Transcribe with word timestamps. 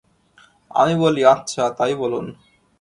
আমি 0.71 0.93
বলি, 0.95 1.21
আচ্ছা, 1.25 1.63
তাই 1.77 1.93
বলুন। 1.95 2.25